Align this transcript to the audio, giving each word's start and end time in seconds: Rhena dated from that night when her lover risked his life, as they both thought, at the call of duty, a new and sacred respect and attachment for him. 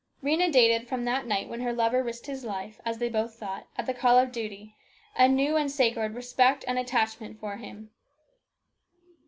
Rhena 0.23 0.51
dated 0.51 0.87
from 0.87 1.05
that 1.05 1.27
night 1.27 1.47
when 1.47 1.59
her 1.61 1.71
lover 1.73 2.01
risked 2.01 2.25
his 2.25 2.43
life, 2.43 2.81
as 2.83 2.97
they 2.97 3.07
both 3.07 3.35
thought, 3.35 3.67
at 3.77 3.85
the 3.85 3.93
call 3.93 4.17
of 4.17 4.31
duty, 4.31 4.75
a 5.15 5.27
new 5.27 5.57
and 5.57 5.69
sacred 5.71 6.15
respect 6.15 6.65
and 6.67 6.79
attachment 6.79 7.39
for 7.39 7.57
him. 7.57 7.91